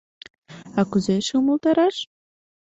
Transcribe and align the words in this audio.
А 0.79 0.81
кузе 0.89 1.13
эше 1.19 1.33
умылтараш? 1.41 1.95